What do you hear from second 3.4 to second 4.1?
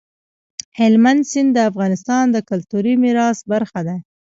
برخه ده.